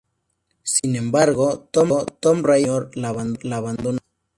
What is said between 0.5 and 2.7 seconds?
Sin embargo, Tom Riddle